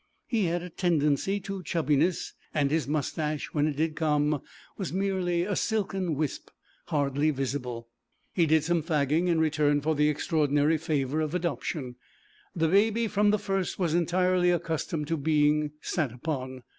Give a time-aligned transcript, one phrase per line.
[0.25, 4.41] He had a tendency to chubbiness, and his moustache, when it did come,
[4.75, 6.49] was merely a silken whisp,
[6.87, 7.87] hardly visible.
[8.33, 11.97] He did some fagging in return for the extraordinary favour of adoption.
[12.55, 16.63] The Baby from the first was entirely accustomed to being 'sat upon.'